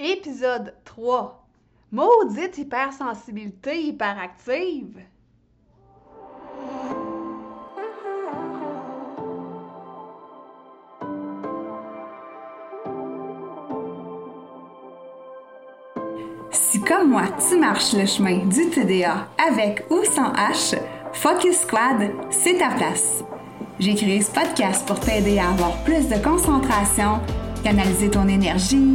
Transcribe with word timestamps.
Épisode 0.00 0.74
3. 0.84 1.44
Maudite 1.90 2.56
hypersensibilité 2.58 3.82
hyperactive. 3.82 5.00
Si 16.52 16.80
comme 16.82 17.10
moi, 17.10 17.24
tu 17.48 17.58
marches 17.58 17.94
le 17.94 18.06
chemin 18.06 18.46
du 18.46 18.70
TDA 18.70 19.26
avec 19.48 19.84
ou 19.90 20.04
sans 20.04 20.32
H, 20.32 20.78
Focus 21.12 21.62
Squad, 21.62 22.12
c'est 22.30 22.58
ta 22.58 22.68
place. 22.70 23.24
J'ai 23.80 23.96
créé 23.96 24.20
ce 24.22 24.30
podcast 24.30 24.86
pour 24.86 25.00
t'aider 25.00 25.40
à 25.40 25.48
avoir 25.48 25.82
plus 25.82 26.08
de 26.08 26.22
concentration, 26.22 27.20
canaliser 27.64 28.10
ton 28.10 28.28
énergie, 28.28 28.94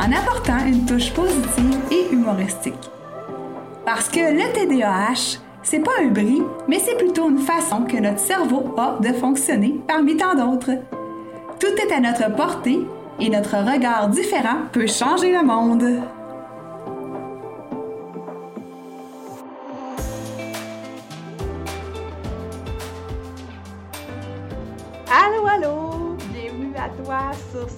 en 0.00 0.12
apportant 0.12 0.64
une 0.66 0.86
touche 0.86 1.12
positive 1.12 1.78
et 1.90 2.12
humoristique. 2.12 2.90
Parce 3.84 4.08
que 4.08 4.20
le 4.20 4.52
TDAH, 4.52 5.38
c'est 5.62 5.80
pas 5.80 5.90
un 6.00 6.08
bris, 6.08 6.42
mais 6.68 6.78
c'est 6.78 6.96
plutôt 6.96 7.28
une 7.28 7.38
façon 7.38 7.82
que 7.82 7.98
notre 7.98 8.18
cerveau 8.18 8.74
a 8.78 8.98
de 9.00 9.12
fonctionner 9.12 9.78
parmi 9.86 10.16
tant 10.16 10.34
d'autres. 10.34 10.72
Tout 11.58 11.66
est 11.66 11.92
à 11.92 12.00
notre 12.00 12.34
portée 12.34 12.80
et 13.18 13.28
notre 13.28 13.58
regard 13.58 14.08
différent 14.08 14.62
peut 14.72 14.86
changer 14.86 15.32
le 15.32 15.44
monde. 15.44 16.00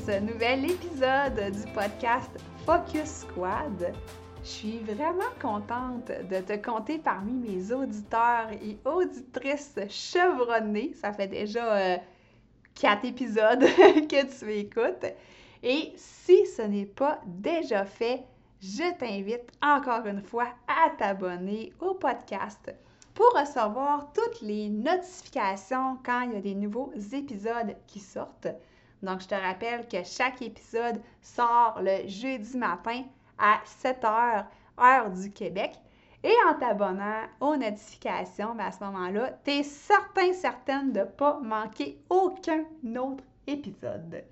Ce 0.07 0.19
nouvel 0.19 0.69
épisode 0.69 1.53
du 1.53 1.73
podcast 1.73 2.31
Focus 2.67 3.21
Squad. 3.21 3.95
Je 4.43 4.49
suis 4.49 4.79
vraiment 4.79 5.31
contente 5.41 6.11
de 6.29 6.41
te 6.41 6.57
compter 6.57 6.99
parmi 6.99 7.33
mes 7.35 7.73
auditeurs 7.73 8.51
et 8.51 8.79
auditrices 8.85 9.79
chevronnés. 9.89 10.93
Ça 10.95 11.13
fait 11.13 11.29
déjà 11.29 11.77
euh, 11.77 11.97
quatre 12.75 13.05
épisodes 13.05 13.61
que 14.09 14.39
tu 14.39 14.53
écoutes. 14.53 15.07
Et 15.63 15.93
si 15.95 16.47
ce 16.47 16.63
n'est 16.63 16.87
pas 16.87 17.21
déjà 17.25 17.85
fait, 17.85 18.25
je 18.61 18.97
t'invite 18.99 19.53
encore 19.63 20.05
une 20.07 20.23
fois 20.23 20.49
à 20.67 20.91
t'abonner 20.99 21.73
au 21.79 21.95
podcast 21.95 22.75
pour 23.15 23.33
recevoir 23.39 24.13
toutes 24.13 24.41
les 24.41 24.69
notifications 24.69 25.99
quand 26.05 26.23
il 26.23 26.33
y 26.33 26.37
a 26.37 26.41
des 26.41 26.57
nouveaux 26.57 26.93
épisodes 27.13 27.77
qui 27.87 28.01
sortent. 28.01 28.49
Donc, 29.03 29.21
je 29.21 29.29
te 29.29 29.35
rappelle 29.35 29.87
que 29.89 30.05
chaque 30.05 30.41
épisode 30.43 31.01
sort 31.21 31.81
le 31.83 32.07
jeudi 32.09 32.57
matin 32.57 33.03
à 33.39 33.61
7 33.65 34.03
h, 34.03 34.45
heure 34.81 35.11
du 35.11 35.33
Québec. 35.33 35.73
Et 36.25 36.35
en 36.49 36.55
t'abonnant 36.55 37.25
aux 37.41 37.57
notifications, 37.57 38.55
ben, 38.55 38.67
à 38.67 38.73
ce 38.73 38.85
moment-là, 38.85 39.33
tu 39.45 39.51
es 39.51 39.63
certain, 39.65 40.33
certaine 40.33 40.93
de 40.93 41.01
ne 41.01 41.05
pas 41.05 41.41
manquer 41.41 41.99
aucun 42.09 42.65
autre 42.97 43.25
épisode. 43.49 44.23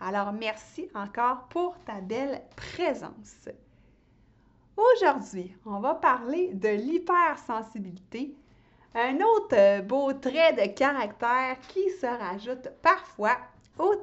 Alors, 0.00 0.32
merci 0.32 0.90
encore 0.94 1.44
pour 1.48 1.76
ta 1.84 2.00
belle 2.00 2.42
présence. 2.56 3.48
Aujourd'hui, 4.76 5.56
on 5.64 5.78
va 5.78 5.94
parler 5.94 6.52
de 6.52 6.68
l'hypersensibilité, 6.68 8.34
un 8.94 9.18
autre 9.20 9.82
beau 9.82 10.12
trait 10.12 10.52
de 10.52 10.74
caractère 10.74 11.56
qui 11.68 11.88
se 11.90 12.06
rajoute 12.06 12.68
parfois 12.82 13.36
au. 13.78 13.94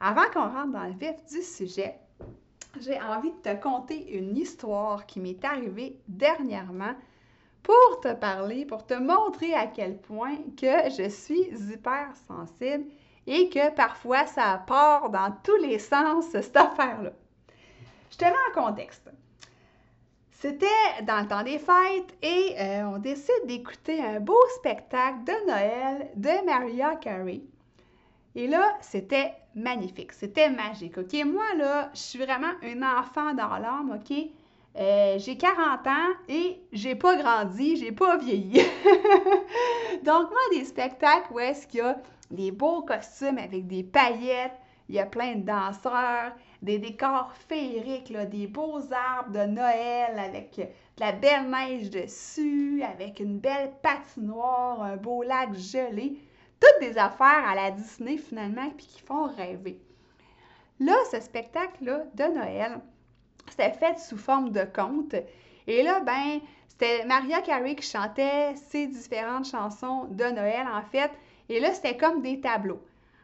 Avant 0.00 0.30
qu'on 0.32 0.48
rentre 0.48 0.72
dans 0.72 0.84
le 0.84 0.94
vif 0.94 1.24
du 1.30 1.42
sujet, 1.42 1.94
j'ai 2.80 3.00
envie 3.00 3.30
de 3.30 3.36
te 3.36 3.62
conter 3.62 4.16
une 4.16 4.36
histoire 4.36 5.06
qui 5.06 5.20
m'est 5.20 5.44
arrivée 5.44 6.00
dernièrement 6.08 6.94
pour 7.62 8.00
te 8.02 8.12
parler, 8.12 8.64
pour 8.64 8.84
te 8.86 8.94
montrer 8.94 9.54
à 9.54 9.66
quel 9.66 9.98
point 9.98 10.36
que 10.60 10.90
je 10.90 11.08
suis 11.08 11.42
hypersensible 11.72 12.86
et 13.26 13.48
que 13.48 13.70
parfois 13.74 14.26
ça 14.26 14.62
part 14.66 15.10
dans 15.10 15.32
tous 15.44 15.56
les 15.58 15.78
sens, 15.78 16.26
cette 16.32 16.56
affaire-là. 16.56 17.12
Je 18.10 18.16
te 18.16 18.24
mets 18.24 18.32
en 18.50 18.66
contexte. 18.66 19.10
C'était 20.32 20.66
dans 21.04 21.20
le 21.20 21.28
temps 21.28 21.44
des 21.44 21.58
fêtes 21.58 22.16
et 22.20 22.56
euh, 22.58 22.86
on 22.86 22.98
décide 22.98 23.46
d'écouter 23.46 24.02
un 24.02 24.18
beau 24.18 24.40
spectacle 24.56 25.22
de 25.24 25.46
Noël 25.46 26.10
de 26.16 26.44
Mariah 26.44 26.96
Carey. 26.96 27.42
Et 28.34 28.46
là, 28.46 28.76
c'était 28.80 29.34
magnifique, 29.54 30.12
c'était 30.12 30.48
magique, 30.48 30.96
OK? 30.98 31.12
Moi, 31.24 31.44
là, 31.58 31.90
je 31.94 32.00
suis 32.00 32.18
vraiment 32.18 32.52
un 32.62 32.98
enfant 32.98 33.34
dans 33.34 33.58
l'âme, 33.58 33.92
OK? 33.94 34.16
Euh, 34.78 35.18
j'ai 35.18 35.36
40 35.36 35.86
ans 35.86 36.12
et 36.28 36.58
j'ai 36.72 36.94
pas 36.94 37.16
grandi, 37.16 37.76
j'ai 37.76 37.92
pas 37.92 38.16
vieilli. 38.16 38.54
Donc, 40.02 40.30
moi, 40.30 40.40
des 40.52 40.64
spectacles 40.64 41.30
où 41.30 41.38
est-ce 41.38 41.66
qu'il 41.66 41.80
y 41.80 41.82
a 41.82 41.98
des 42.30 42.50
beaux 42.50 42.80
costumes 42.80 43.36
avec 43.36 43.66
des 43.66 43.82
paillettes, 43.82 44.58
il 44.88 44.94
y 44.94 44.98
a 44.98 45.04
plein 45.04 45.34
de 45.34 45.42
danseurs, 45.42 46.32
des 46.62 46.78
décors 46.78 47.32
féeriques, 47.48 48.12
des 48.30 48.46
beaux 48.46 48.80
arbres 48.92 49.32
de 49.32 49.44
Noël 49.44 50.18
avec 50.18 50.56
de 50.56 51.00
la 51.00 51.12
belle 51.12 51.50
neige 51.50 51.90
dessus, 51.90 52.82
avec 52.82 53.20
une 53.20 53.38
belle 53.38 53.72
patinoire, 53.82 54.82
un 54.82 54.96
beau 54.96 55.22
lac 55.22 55.54
gelé. 55.54 56.16
Toutes 56.62 56.88
des 56.88 56.96
affaires 56.96 57.44
à 57.44 57.56
la 57.56 57.72
Disney 57.72 58.18
finalement, 58.18 58.70
puis 58.70 58.86
qui 58.86 59.00
font 59.00 59.24
rêver. 59.24 59.80
Là, 60.78 60.94
ce 61.10 61.20
spectacle-là 61.20 62.04
de 62.14 62.24
Noël, 62.24 62.80
c'était 63.50 63.72
fait 63.72 63.98
sous 63.98 64.16
forme 64.16 64.50
de 64.50 64.62
conte. 64.62 65.16
Et 65.66 65.82
là, 65.82 65.98
ben, 65.98 66.38
c'était 66.68 67.04
Maria 67.04 67.40
Carey 67.40 67.74
qui 67.74 67.84
chantait 67.84 68.54
ses 68.54 68.86
différentes 68.86 69.46
chansons 69.46 70.04
de 70.04 70.24
Noël, 70.26 70.68
en 70.72 70.82
fait. 70.82 71.10
Et 71.48 71.58
là, 71.58 71.72
c'était 71.74 71.96
comme 71.96 72.22
des 72.22 72.40
tableaux. 72.40 72.80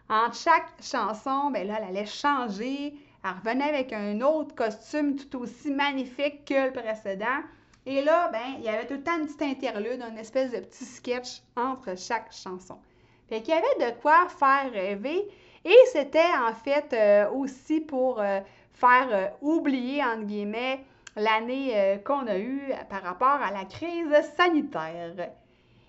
Entre 0.09 0.34
chaque 0.34 0.72
chanson, 0.82 1.50
ben 1.53 1.65
là, 1.65 1.78
elle 1.78 1.97
allait 1.97 2.06
changer. 2.06 2.93
Elle 3.22 3.31
revenait 3.31 3.69
avec 3.69 3.93
un 3.93 4.20
autre 4.20 4.56
costume 4.56 5.15
tout 5.15 5.38
aussi 5.38 5.70
magnifique 5.70 6.44
que 6.44 6.66
le 6.66 6.72
précédent. 6.72 7.44
Et 7.87 8.03
là, 8.03 8.31
ben, 8.32 8.56
il 8.59 8.65
y 8.65 8.69
avait 8.69 8.87
tout 8.88 8.94
le 8.94 9.05
temps 9.05 9.16
une 9.16 9.49
interlude, 9.49 10.03
une 10.03 10.19
espèce 10.19 10.50
de 10.50 10.59
petit 10.59 10.84
sketch 10.84 11.43
entre 11.56 11.97
chaque 11.97 12.32
chanson. 12.32 12.81
Fait 13.28 13.43
qu'il 13.43 13.55
y 13.55 13.56
avait 13.56 13.93
de 13.93 14.00
quoi 14.00 14.27
faire 14.28 14.72
rêver. 14.72 15.28
Et 15.65 15.77
c'était 15.93 16.19
en 16.21 16.55
fait 16.55 16.93
euh, 16.93 17.31
aussi 17.31 17.81
pour 17.81 18.21
euh, 18.21 18.41
faire 18.72 19.09
euh, 19.11 19.28
oublier, 19.43 20.03
entre 20.03 20.25
guillemets, 20.25 20.81
l'année 21.16 22.00
qu'on 22.05 22.27
a 22.28 22.38
eue 22.38 22.72
par 22.88 23.03
rapport 23.03 23.27
à 23.43 23.50
la 23.50 23.65
crise 23.65 24.09
sanitaire. 24.37 25.31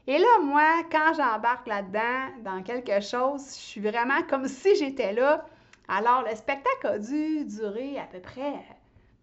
Et 0.08 0.18
là, 0.18 0.40
moi, 0.42 0.84
quand 0.92 1.14
j'embarque 1.16 1.68
là-dedans, 1.68 2.34
dans 2.44 2.64
quelque 2.64 3.00
chose, 3.00 3.46
je 3.50 3.62
suis 3.62 3.82
vraiment 3.82 4.24
comme 4.28 4.48
si 4.48 4.76
j'étais 4.76 5.14
là. 5.14 5.46
Alors, 5.88 6.24
le 6.28 6.36
spectacle 6.36 6.88
a 6.88 6.98
dû 6.98 7.46
durer 7.46 8.00
à 8.00 8.06
peu 8.06 8.20
près, 8.20 8.54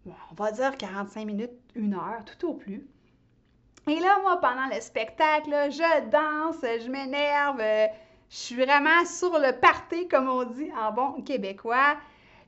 on 0.06 0.34
va 0.36 0.52
dire 0.52 0.76
45 0.76 1.24
minutes, 1.24 1.50
une 1.74 1.94
heure, 1.94 2.24
tout 2.24 2.50
au 2.50 2.54
plus. 2.54 2.86
Et 3.88 3.98
là, 3.98 4.20
moi, 4.22 4.40
pendant 4.40 4.66
le 4.72 4.80
spectacle, 4.80 5.50
je 5.70 6.08
danse, 6.08 6.60
je 6.62 6.88
m'énerve, 6.88 7.60
je 8.30 8.36
suis 8.36 8.56
vraiment 8.56 9.04
sur 9.04 9.38
le 9.38 9.52
party, 9.52 10.08
comme 10.08 10.28
on 10.28 10.44
dit 10.44 10.70
en 10.78 10.92
bon 10.92 11.22
québécois. 11.22 11.96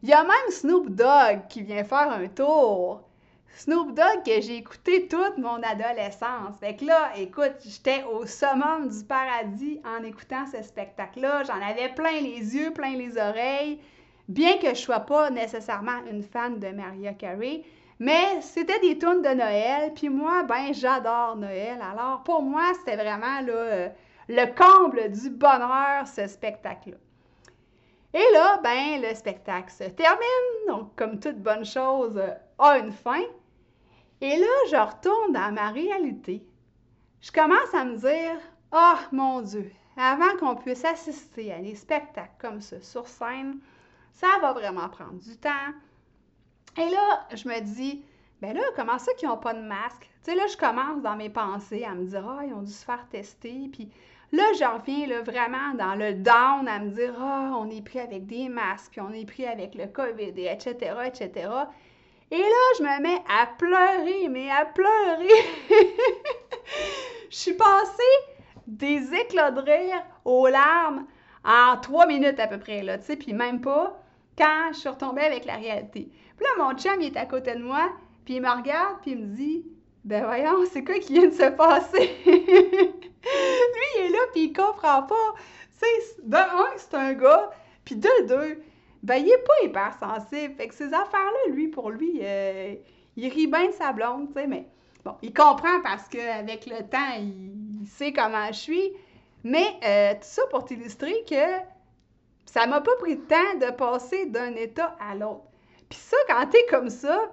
Il 0.02 0.08
y 0.08 0.12
a 0.12 0.22
même 0.22 0.50
Snoop 0.50 0.90
Dogg 0.90 1.46
qui 1.48 1.62
vient 1.62 1.84
faire 1.84 2.10
un 2.10 2.28
tour. 2.28 3.02
Snoop 3.56 3.94
Dogg 3.94 4.22
que 4.24 4.40
j'ai 4.40 4.56
écouté 4.56 5.08
toute 5.08 5.38
mon 5.38 5.60
adolescence. 5.62 6.58
Fait 6.60 6.76
que 6.76 6.84
là, 6.84 7.10
écoute, 7.16 7.56
j'étais 7.64 8.04
au 8.04 8.24
summum 8.26 8.88
du 8.88 9.04
paradis 9.04 9.80
en 9.84 10.04
écoutant 10.04 10.46
ce 10.46 10.62
spectacle-là. 10.62 11.42
J'en 11.44 11.60
avais 11.60 11.88
plein 11.94 12.20
les 12.20 12.54
yeux, 12.56 12.72
plein 12.72 12.94
les 12.94 13.18
oreilles. 13.18 13.80
Bien 14.28 14.58
que 14.58 14.68
je 14.68 14.80
sois 14.80 15.00
pas 15.00 15.30
nécessairement 15.30 16.04
une 16.10 16.22
fan 16.22 16.58
de 16.58 16.68
Mariah 16.68 17.14
Carey, 17.14 17.62
mais 17.98 18.40
c'était 18.42 18.78
des 18.78 18.98
tunes 18.98 19.22
de 19.22 19.34
Noël, 19.34 19.92
puis 19.94 20.08
moi, 20.08 20.42
ben, 20.42 20.72
j'adore 20.72 21.36
Noël. 21.36 21.80
Alors, 21.80 22.22
pour 22.24 22.42
moi, 22.42 22.62
c'était 22.78 22.96
vraiment 22.96 23.40
là, 23.40 23.88
le 24.28 24.46
comble 24.54 25.10
du 25.10 25.30
bonheur, 25.30 26.06
ce 26.06 26.26
spectacle-là. 26.26 26.96
Et 28.14 28.32
là, 28.32 28.58
ben, 28.62 29.02
le 29.02 29.14
spectacle 29.14 29.70
se 29.70 29.84
termine, 29.84 30.66
donc 30.66 30.94
comme 30.96 31.20
toute 31.20 31.38
bonne 31.38 31.64
chose 31.64 32.20
a 32.58 32.78
une 32.78 32.92
fin. 32.92 33.22
Et 34.20 34.36
là, 34.36 34.46
je 34.70 34.76
retourne 34.76 35.32
dans 35.32 35.52
ma 35.52 35.70
réalité. 35.70 36.44
Je 37.20 37.30
commence 37.30 37.74
à 37.74 37.84
me 37.84 37.96
dire, 37.96 38.40
oh 38.72 38.96
mon 39.12 39.42
Dieu, 39.42 39.70
avant 39.96 40.36
qu'on 40.38 40.56
puisse 40.56 40.84
assister 40.84 41.52
à 41.52 41.58
des 41.58 41.74
spectacles 41.74 42.30
comme 42.38 42.60
ça 42.60 42.80
sur 42.80 43.06
scène, 43.06 43.58
ça 44.12 44.28
va 44.40 44.52
vraiment 44.52 44.88
prendre 44.88 45.18
du 45.18 45.36
temps. 45.36 45.72
Et 46.76 46.88
là, 46.88 47.26
je 47.34 47.48
me 47.48 47.60
dis, 47.60 48.04
ben 48.40 48.54
là, 48.54 48.62
comment 48.76 48.98
ça 48.98 49.12
qu'ils 49.14 49.28
n'ont 49.28 49.36
pas 49.36 49.54
de 49.54 49.62
masque? 49.62 50.08
Tu 50.24 50.30
sais, 50.30 50.36
là, 50.36 50.46
je 50.46 50.56
commence 50.56 51.02
dans 51.02 51.16
mes 51.16 51.30
pensées 51.30 51.84
à 51.84 51.94
me 51.94 52.04
dire, 52.04 52.26
ah, 52.28 52.44
ils 52.44 52.54
ont 52.54 52.62
dû 52.62 52.72
se 52.72 52.84
faire 52.84 53.06
tester. 53.08 53.68
Puis 53.72 53.90
là, 54.32 54.44
je 54.58 54.64
reviens 54.64 55.06
là, 55.06 55.22
vraiment 55.22 55.74
dans 55.74 55.94
le 55.94 56.14
down 56.14 56.68
à 56.68 56.78
me 56.78 56.90
dire, 56.90 57.14
ah, 57.20 57.52
on 57.58 57.70
est 57.70 57.82
pris 57.82 58.00
avec 58.00 58.26
des 58.26 58.48
masques, 58.48 58.98
on 59.00 59.12
est 59.12 59.24
pris 59.24 59.46
avec 59.46 59.74
le 59.74 59.86
COVID, 59.86 60.32
et 60.36 60.46
etc., 60.46 60.74
etc. 61.06 61.48
Et 62.30 62.38
là, 62.38 62.74
je 62.78 62.82
me 62.82 63.02
mets 63.02 63.22
à 63.28 63.46
pleurer, 63.46 64.28
mais 64.28 64.50
à 64.50 64.66
pleurer. 64.66 65.28
je 67.30 67.36
suis 67.36 67.54
passée 67.54 68.02
des 68.66 69.14
éclats 69.14 69.50
de 69.50 69.60
rire 69.60 70.04
aux 70.24 70.46
larmes 70.46 71.06
en 71.44 71.78
trois 71.78 72.06
minutes 72.06 72.38
à 72.38 72.46
peu 72.46 72.58
près, 72.58 72.82
là, 72.82 72.98
tu 72.98 73.04
sais, 73.04 73.16
puis 73.16 73.32
même 73.32 73.60
pas 73.60 74.02
quand 74.36 74.70
je 74.72 74.78
suis 74.78 74.88
retombée 74.88 75.22
avec 75.22 75.46
la 75.46 75.56
réalité. 75.56 76.10
Puis 76.36 76.46
là, 76.46 76.64
mon 76.64 76.76
chum, 76.76 77.00
il 77.00 77.06
est 77.06 77.16
à 77.16 77.26
côté 77.26 77.54
de 77.54 77.62
moi, 77.62 77.90
puis 78.24 78.34
il 78.34 78.42
me 78.42 78.50
regarde, 78.50 78.98
puis 79.00 79.12
il 79.12 79.18
me 79.18 79.34
dit 79.34 79.64
Ben 80.04 80.24
voyons, 80.24 80.64
c'est 80.70 80.84
quoi 80.84 80.98
qui 80.98 81.14
vient 81.14 81.28
de 81.28 81.32
se 81.32 81.50
passer 81.50 82.10
Lui, 83.24 83.98
il 83.98 84.04
est 84.06 84.08
là, 84.10 84.18
puis 84.32 84.44
il 84.44 84.52
comprend 84.52 85.02
pas. 85.02 85.34
Sais, 85.72 85.86
de 86.22 86.36
un, 86.36 86.76
c'est 86.76 86.94
un 86.94 87.12
gars, 87.12 87.50
puis 87.84 87.96
de 87.96 88.26
deux, 88.26 88.62
ben 89.02 89.16
il 89.16 89.30
est 89.30 89.44
pas 89.44 89.64
hypersensible. 89.64 90.54
Fait 90.56 90.68
que 90.68 90.74
ces 90.74 90.92
affaires-là, 90.92 91.52
lui, 91.52 91.68
pour 91.68 91.90
lui, 91.90 92.20
euh, 92.22 92.74
il 93.16 93.28
rit 93.32 93.46
bien 93.46 93.66
de 93.66 93.72
sa 93.72 93.92
blonde, 93.92 94.28
tu 94.34 94.46
mais 94.46 94.66
bon, 95.04 95.14
il 95.22 95.32
comprend 95.32 95.80
parce 95.82 96.08
qu'avec 96.08 96.66
le 96.66 96.88
temps, 96.88 97.14
il, 97.18 97.86
sait 97.86 98.12
comment 98.12 98.48
je 98.48 98.58
suis. 98.58 98.92
Mais 99.44 99.66
euh, 99.84 100.14
tout 100.14 100.20
ça 100.22 100.42
pour 100.50 100.64
t'illustrer 100.64 101.24
que 101.28 101.64
ça 102.44 102.66
m'a 102.66 102.80
pas 102.80 102.96
pris 102.98 103.16
de 103.16 103.22
temps 103.22 103.54
de 103.60 103.70
passer 103.72 104.26
d'un 104.26 104.54
état 104.56 104.96
à 105.00 105.14
l'autre. 105.14 105.44
Puis 105.88 105.98
ça, 105.98 106.16
quand 106.26 106.46
t'es 106.48 106.66
comme 106.68 106.90
ça, 106.90 107.30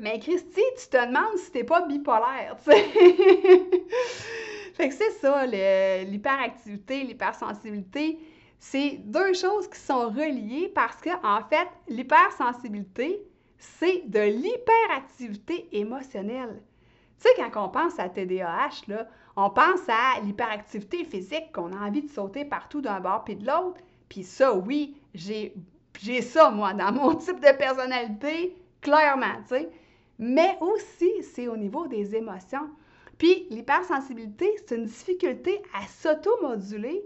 mais 0.00 0.18
Christy, 0.20 0.62
tu 0.78 0.88
te 0.88 1.06
demandes 1.06 1.36
si 1.38 1.50
t'es 1.50 1.64
pas 1.64 1.82
bipolaire, 1.82 2.56
tu. 2.64 2.70
fait 4.74 4.88
que 4.88 4.94
c'est 4.94 5.10
ça, 5.12 5.46
l'hyperactivité, 5.46 7.04
l'hypersensibilité, 7.04 8.18
c'est 8.58 9.00
deux 9.04 9.34
choses 9.34 9.68
qui 9.68 9.78
sont 9.78 10.08
reliées 10.08 10.70
parce 10.74 10.96
que, 11.00 11.10
en 11.24 11.42
fait, 11.48 11.68
l'hypersensibilité, 11.88 13.22
c'est 13.58 14.02
de 14.08 14.20
l'hyperactivité 14.20 15.68
émotionnelle. 15.72 16.62
Tu 17.20 17.28
sais, 17.28 17.50
quand 17.52 17.64
on 17.64 17.68
pense 17.68 17.98
à 17.98 18.08
TDAH, 18.08 18.86
là, 18.88 19.08
on 19.36 19.50
pense 19.50 19.88
à 19.88 20.20
l'hyperactivité 20.24 21.04
physique, 21.04 21.52
qu'on 21.52 21.72
a 21.72 21.86
envie 21.86 22.02
de 22.02 22.10
sauter 22.10 22.44
partout 22.44 22.80
d'un 22.80 23.00
bord 23.00 23.24
puis 23.24 23.36
de 23.36 23.46
l'autre. 23.46 23.80
Puis 24.08 24.24
ça, 24.24 24.54
oui, 24.54 24.96
j'ai 25.14 25.54
j'ai 26.00 26.22
ça, 26.22 26.50
moi, 26.50 26.74
dans 26.74 26.92
mon 26.92 27.14
type 27.14 27.40
de 27.40 27.56
personnalité, 27.56 28.56
clairement, 28.80 29.36
tu 29.48 29.56
sais. 29.56 29.70
Mais 30.18 30.56
aussi, 30.60 31.10
c'est 31.22 31.48
au 31.48 31.56
niveau 31.56 31.86
des 31.86 32.14
émotions. 32.14 32.70
Puis 33.22 33.46
l'hypersensibilité, 33.50 34.50
c'est 34.56 34.74
une 34.74 34.86
difficulté 34.86 35.62
à 35.72 35.86
s'automoduler, 35.86 37.04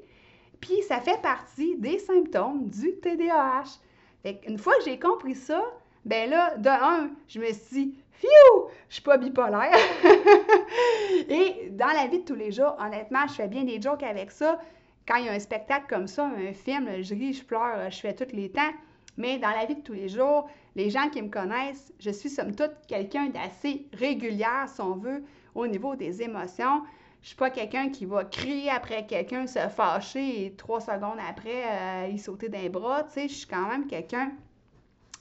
puis 0.62 0.80
ça 0.88 0.98
fait 0.98 1.20
partie 1.20 1.76
des 1.76 1.98
symptômes 1.98 2.70
du 2.70 2.96
TDAH. 3.00 3.78
Fait 4.22 4.40
une 4.48 4.56
fois 4.56 4.72
que 4.78 4.84
j'ai 4.86 4.98
compris 4.98 5.34
ça, 5.34 5.62
ben 6.06 6.30
là, 6.30 6.56
de 6.56 6.70
un, 6.70 7.10
je 7.28 7.38
me 7.38 7.52
suis 7.52 7.68
dit, 7.70 7.94
Fiou! 8.12 8.70
Je 8.88 8.94
suis 8.94 9.02
pas 9.02 9.18
bipolaire. 9.18 9.76
Et 11.28 11.68
dans 11.72 11.88
la 11.88 12.06
vie 12.06 12.20
de 12.20 12.24
tous 12.24 12.34
les 12.34 12.50
jours, 12.50 12.74
honnêtement, 12.80 13.26
je 13.28 13.34
fais 13.34 13.48
bien 13.48 13.64
des 13.64 13.78
jokes 13.78 14.02
avec 14.02 14.30
ça 14.30 14.58
quand 15.06 15.16
il 15.16 15.26
y 15.26 15.28
a 15.28 15.32
un 15.32 15.38
spectacle 15.38 15.84
comme 15.86 16.06
ça, 16.06 16.24
un 16.24 16.54
film, 16.54 17.02
je 17.02 17.14
ris, 17.14 17.34
je 17.34 17.44
pleure, 17.44 17.90
je 17.90 18.00
fais 18.00 18.14
tous 18.14 18.34
les 18.34 18.50
temps. 18.50 18.72
Mais 19.18 19.36
dans 19.36 19.50
la 19.50 19.66
vie 19.66 19.74
de 19.74 19.82
tous 19.82 19.92
les 19.92 20.08
jours, 20.08 20.48
les 20.76 20.88
gens 20.88 21.10
qui 21.10 21.20
me 21.20 21.28
connaissent, 21.28 21.92
je 22.00 22.10
suis 22.10 22.30
somme 22.30 22.54
toute 22.54 22.72
quelqu'un 22.88 23.26
d'assez 23.26 23.86
régulière, 23.92 24.66
si 24.66 24.80
on 24.80 24.96
veut, 24.96 25.22
au 25.56 25.66
niveau 25.66 25.96
des 25.96 26.22
émotions. 26.22 26.82
Je 27.22 27.28
suis 27.28 27.36
pas 27.36 27.50
quelqu'un 27.50 27.88
qui 27.88 28.04
va 28.04 28.24
crier 28.24 28.70
après 28.70 29.06
quelqu'un, 29.06 29.46
se 29.46 29.58
fâcher 29.58 30.44
et 30.44 30.52
trois 30.52 30.80
secondes 30.80 31.18
après, 31.28 31.64
euh, 31.66 32.08
il 32.10 32.20
sauter 32.20 32.48
d'un 32.48 32.68
bras. 32.68 33.04
Je 33.16 33.26
suis 33.26 33.46
quand 33.46 33.66
même 33.66 33.86
quelqu'un 33.86 34.32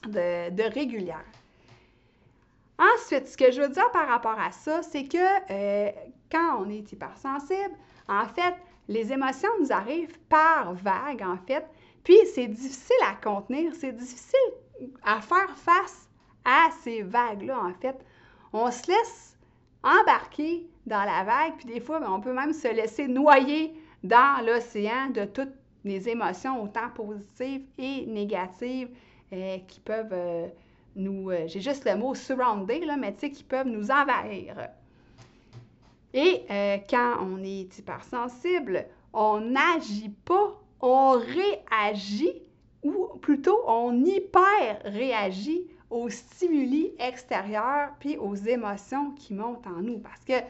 de, 0.06 0.72
régulière. 0.72 1.24
Ensuite, 2.78 3.26
ce 3.26 3.36
que 3.36 3.50
je 3.50 3.62
veux 3.62 3.70
dire 3.70 3.90
par 3.90 4.06
rapport 4.06 4.38
à 4.38 4.52
ça, 4.52 4.82
c'est 4.82 5.04
que 5.04 5.16
euh, 5.50 5.90
quand 6.30 6.60
on 6.60 6.68
est 6.68 6.92
hypersensible, 6.92 7.74
en 8.06 8.26
fait, 8.26 8.54
les 8.88 9.12
émotions 9.12 9.48
nous 9.60 9.72
arrivent 9.72 10.18
par 10.28 10.74
vagues, 10.74 11.22
en 11.22 11.38
fait, 11.48 11.64
puis 12.04 12.18
c'est 12.34 12.46
difficile 12.46 12.96
à 13.04 13.14
contenir, 13.14 13.72
c'est 13.74 13.92
difficile 13.92 14.52
à 15.02 15.20
faire 15.20 15.56
face 15.56 16.08
à 16.44 16.68
ces 16.82 17.02
vagues-là, 17.02 17.58
en 17.58 17.72
fait. 17.72 17.96
On 18.52 18.70
se 18.70 18.86
laisse 18.86 19.35
embarquer 19.86 20.66
dans 20.86 21.04
la 21.04 21.24
vague, 21.24 21.54
puis 21.58 21.66
des 21.66 21.80
fois, 21.80 22.00
on 22.08 22.20
peut 22.20 22.32
même 22.32 22.52
se 22.52 22.68
laisser 22.68 23.08
noyer 23.08 23.74
dans 24.02 24.44
l'océan 24.44 25.10
de 25.10 25.24
toutes 25.24 25.54
les 25.84 26.08
émotions, 26.08 26.62
autant 26.62 26.90
positives 26.94 27.62
et 27.78 28.06
négatives, 28.06 28.88
euh, 29.32 29.58
qui 29.66 29.80
peuvent 29.80 30.12
euh, 30.12 30.46
nous, 30.94 31.30
euh, 31.30 31.46
j'ai 31.46 31.60
juste 31.60 31.84
le 31.84 31.96
mot 31.96 32.14
surrounder, 32.14 32.84
là, 32.84 32.96
mais 32.96 33.12
tu 33.12 33.20
sais, 33.20 33.30
qui 33.30 33.44
peuvent 33.44 33.66
nous 33.66 33.90
envahir. 33.90 34.68
Et 36.14 36.46
quand 36.88 37.16
on 37.20 37.42
est 37.44 37.78
hypersensible, 37.78 38.86
on 39.12 39.38
n'agit 39.40 40.08
pas, 40.24 40.58
on 40.80 41.10
réagit 41.10 42.40
ou 42.82 43.18
plutôt 43.20 43.60
on 43.66 44.02
hyper 44.02 44.80
réagit 44.84 45.66
aux 45.90 46.08
stimuli 46.08 46.92
extérieurs 46.98 47.90
puis 48.00 48.16
aux 48.16 48.34
émotions 48.34 49.12
qui 49.12 49.34
montent 49.34 49.66
en 49.66 49.82
nous. 49.82 49.98
Parce 49.98 50.24
que, 50.24 50.44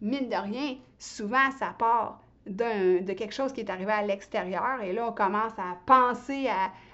mine 0.00 0.28
de 0.28 0.36
rien, 0.36 0.76
souvent 0.98 1.50
ça 1.58 1.74
part 1.78 2.20
de 2.46 3.12
quelque 3.12 3.32
chose 3.32 3.52
qui 3.52 3.60
est 3.60 3.70
arrivé 3.70 3.92
à 3.92 4.02
l'extérieur 4.02 4.80
et 4.82 4.92
là 4.92 5.06
on 5.08 5.12
commence 5.12 5.52
à 5.58 5.76
penser 5.86 6.48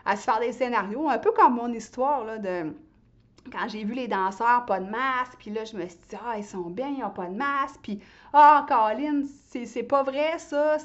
à, 0.05 0.17
se 0.17 0.23
faire 0.23 0.41
des 0.41 0.53
scénarios, 0.53 1.09
un 1.09 1.19
peu 1.19 1.33
comme 1.33 1.55
mon 1.55 1.73
histoire 1.73 2.25
là, 2.25 2.39
de 2.39 2.73
quand 3.51 3.69
j'ai 3.69 3.85
vu 3.85 3.95
les 3.95 4.09
danseurs, 4.09 4.67
pas 4.67 4.81
de 4.81 4.91
masque, 4.91 5.37
puis 5.39 5.51
là, 5.51 5.65
je 5.65 5.77
me 5.77 5.87
suis 5.87 5.99
dit, 6.09 6.17
ah, 6.23 6.37
ils 6.37 6.45
sont 6.45 6.71
bien, 6.71 6.89
ils 6.89 7.01
n'ont 7.01 7.11
pas 7.11 7.27
de 7.27 7.35
masque, 7.35 7.79
puis, 7.83 7.99
ah, 8.33 8.67
Colin, 8.69 9.23
c'est 9.65 9.83
pas 9.83 10.03
vrai, 10.03 10.39
ça, 10.39 10.77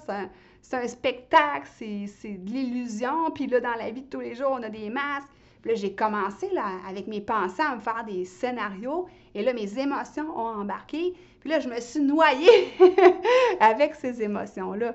c'est 0.62 0.78
un, 0.78 0.88
spectacle, 0.88 1.68
c'est 1.76 2.08
de 2.38 2.50
l'illusion, 2.50 3.32
puis 3.32 3.48
là, 3.48 3.60
dans 3.60 3.76
la 3.76 3.92
vie 3.92 4.02
de 4.02 4.10
tous 4.10 4.22
les 4.22 4.36
jours, 4.36 4.52
on 4.52 4.64
a 4.64 4.70
des 4.70 4.90
masques. 4.90 5.30
Puis 5.64 5.72
là, 5.72 5.78
j'ai 5.78 5.96
commencé, 5.96 6.50
là, 6.50 6.66
avec 6.90 7.08
mes 7.08 7.22
pensées, 7.22 7.62
à 7.62 7.74
me 7.78 7.80
faire 7.80 8.04
des 8.04 8.26
scénarios, 8.26 9.08
et 9.34 9.42
là, 9.44 9.54
mes 9.54 9.80
émotions 9.80 10.30
ont 10.38 10.60
embarqué, 10.60 11.14
puis 11.40 11.50
là, 11.50 11.62
je 11.62 11.70
me 11.70 11.80
suis 11.80 12.02
noyée 12.02 12.74
avec 13.62 13.96
ces 13.96 14.22
émotions-là. 14.22 14.94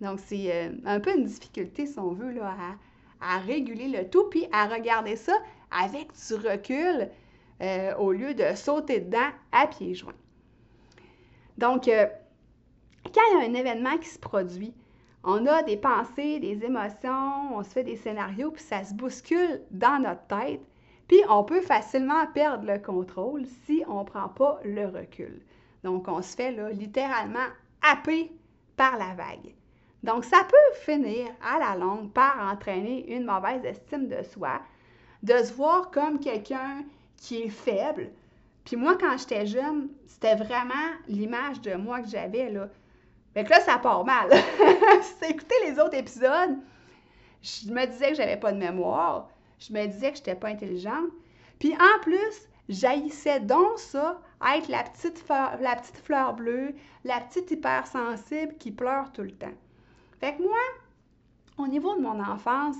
Donc, 0.00 0.18
c'est 0.18 0.52
euh, 0.52 0.70
un 0.86 0.98
peu 0.98 1.16
une 1.16 1.24
difficulté, 1.24 1.86
si 1.86 2.00
on 2.00 2.10
veut, 2.10 2.34
à 3.20 3.38
réguler 3.38 3.86
le 3.86 4.10
tout, 4.10 4.24
puis 4.28 4.48
à 4.50 4.66
regarder 4.66 5.14
ça 5.14 5.34
avec 5.70 6.08
du 6.12 6.34
recul 6.34 7.08
euh, 7.62 7.94
au 7.96 8.10
lieu 8.10 8.34
de 8.34 8.56
sauter 8.56 8.98
dedans 8.98 9.30
à 9.52 9.68
pieds 9.68 9.94
joints. 9.94 10.12
Donc, 11.58 11.86
euh, 11.86 12.06
quand 13.14 13.20
il 13.30 13.40
y 13.40 13.44
a 13.44 13.48
un 13.48 13.54
événement 13.54 13.96
qui 13.98 14.08
se 14.08 14.18
produit, 14.18 14.74
on 15.24 15.46
a 15.46 15.62
des 15.62 15.76
pensées, 15.76 16.40
des 16.40 16.64
émotions, 16.64 17.56
on 17.56 17.62
se 17.62 17.70
fait 17.70 17.84
des 17.84 17.96
scénarios, 17.96 18.52
puis 18.52 18.62
ça 18.62 18.84
se 18.84 18.94
bouscule 18.94 19.62
dans 19.70 20.00
notre 20.00 20.26
tête, 20.26 20.62
puis 21.08 21.18
on 21.28 21.44
peut 21.44 21.60
facilement 21.60 22.26
perdre 22.34 22.66
le 22.66 22.78
contrôle 22.78 23.44
si 23.64 23.82
on 23.88 24.00
ne 24.00 24.04
prend 24.04 24.28
pas 24.28 24.60
le 24.64 24.86
recul. 24.86 25.40
Donc, 25.82 26.06
on 26.08 26.22
se 26.22 26.36
fait 26.36 26.52
là, 26.52 26.70
littéralement 26.70 27.46
happer 27.82 28.30
par 28.76 28.96
la 28.98 29.14
vague. 29.14 29.54
Donc, 30.02 30.24
ça 30.24 30.46
peut 30.48 30.78
finir 30.80 31.26
à 31.42 31.58
la 31.58 31.76
longue 31.76 32.12
par 32.12 32.38
entraîner 32.52 33.14
une 33.14 33.24
mauvaise 33.24 33.64
estime 33.64 34.08
de 34.08 34.22
soi, 34.22 34.60
de 35.22 35.36
se 35.38 35.52
voir 35.52 35.90
comme 35.90 36.20
quelqu'un 36.20 36.84
qui 37.16 37.42
est 37.42 37.48
faible. 37.48 38.10
Puis 38.64 38.76
moi, 38.76 38.96
quand 38.98 39.16
j'étais 39.18 39.46
jeune, 39.46 39.88
c'était 40.06 40.36
vraiment 40.36 40.74
l'image 41.08 41.60
de 41.62 41.74
moi 41.74 42.00
que 42.00 42.08
j'avais. 42.08 42.52
Fait 43.38 43.44
que 43.44 43.50
là, 43.50 43.60
ça 43.60 43.78
part 43.78 44.04
mal. 44.04 44.28
si 45.02 45.30
écouté 45.30 45.54
les 45.64 45.78
autres 45.78 45.94
épisodes, 45.94 46.58
je 47.40 47.70
me 47.70 47.86
disais 47.86 48.08
que 48.08 48.16
j'avais 48.16 48.36
pas 48.36 48.50
de 48.50 48.58
mémoire. 48.58 49.28
Je 49.60 49.72
me 49.72 49.86
disais 49.86 50.10
que 50.10 50.16
j'étais 50.16 50.34
pas 50.34 50.48
intelligente. 50.48 51.12
Puis 51.60 51.72
en 51.74 52.02
plus, 52.02 52.48
j'haïssais 52.68 53.38
donc 53.38 53.78
ça, 53.78 54.20
être 54.56 54.66
la 54.66 54.82
petite, 54.82 55.20
fleur, 55.20 55.56
la 55.60 55.76
petite 55.76 55.98
fleur 55.98 56.34
bleue, 56.34 56.74
la 57.04 57.20
petite 57.20 57.48
hypersensible 57.52 58.56
qui 58.58 58.72
pleure 58.72 59.12
tout 59.12 59.22
le 59.22 59.30
temps. 59.30 59.54
Fait 60.18 60.34
que 60.34 60.42
moi, 60.42 60.58
au 61.58 61.68
niveau 61.68 61.94
de 61.94 62.00
mon 62.00 62.20
enfance, 62.20 62.78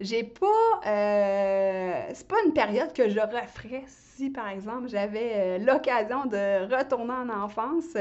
j'ai 0.00 0.24
pas. 0.24 0.80
Euh, 0.86 2.04
c'est 2.14 2.26
pas 2.26 2.42
une 2.46 2.54
période 2.54 2.94
que 2.94 3.10
je 3.10 3.20
referais 3.20 3.84
si, 3.86 4.30
par 4.30 4.48
exemple, 4.48 4.88
j'avais 4.88 5.32
euh, 5.34 5.58
l'occasion 5.58 6.24
de 6.24 6.74
retourner 6.74 7.12
en 7.12 7.28
enfance. 7.28 7.98